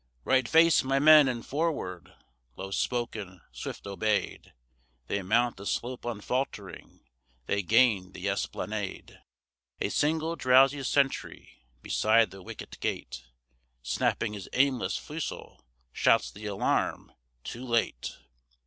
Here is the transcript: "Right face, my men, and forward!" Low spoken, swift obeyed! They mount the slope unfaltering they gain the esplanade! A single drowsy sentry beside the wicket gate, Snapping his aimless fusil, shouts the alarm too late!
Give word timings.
"Right 0.23 0.47
face, 0.49 0.83
my 0.83 0.97
men, 0.97 1.27
and 1.27 1.45
forward!" 1.45 2.15
Low 2.55 2.71
spoken, 2.71 3.41
swift 3.51 3.85
obeyed! 3.85 4.51
They 5.05 5.21
mount 5.21 5.57
the 5.57 5.65
slope 5.67 6.05
unfaltering 6.05 7.01
they 7.45 7.61
gain 7.61 8.13
the 8.13 8.27
esplanade! 8.27 9.19
A 9.79 9.89
single 9.89 10.35
drowsy 10.35 10.81
sentry 10.81 11.51
beside 11.83 12.31
the 12.31 12.41
wicket 12.41 12.79
gate, 12.79 13.25
Snapping 13.83 14.33
his 14.33 14.49
aimless 14.53 14.97
fusil, 14.97 15.63
shouts 15.93 16.31
the 16.31 16.47
alarm 16.47 17.11
too 17.43 17.63
late! 17.63 18.17